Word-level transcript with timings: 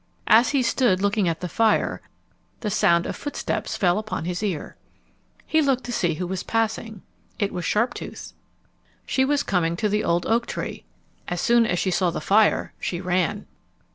As 0.25 0.49
he 0.49 0.63
stood 0.63 0.99
looking 0.99 1.29
at 1.29 1.41
the 1.41 1.47
fire, 1.47 2.01
the 2.61 2.71
sound 2.71 3.05
of 3.05 3.15
footsteps 3.15 3.77
fell 3.77 3.99
upon 3.99 4.25
his 4.25 4.41
ear. 4.41 4.75
He 5.45 5.61
looked 5.61 5.81
up 5.81 5.85
to 5.85 5.91
see 5.91 6.15
who 6.15 6.25
was 6.25 6.41
passing. 6.41 7.03
It 7.37 7.51
was 7.53 7.65
Sharptooth. 7.65 8.33
She 9.05 9.23
was 9.23 9.43
coming 9.43 9.75
to 9.75 9.87
the 9.89 10.03
old 10.03 10.25
oak 10.25 10.47
tree. 10.47 10.85
As 11.27 11.39
soon 11.39 11.67
as 11.67 11.77
she 11.77 11.91
saw 11.91 12.09
the 12.09 12.19
fire, 12.19 12.73
she 12.79 12.99
ran. 12.99 13.45